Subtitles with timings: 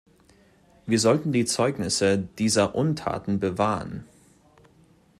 [0.87, 4.07] Wir sollten die Zeugnisse dieser Untaten bewahren.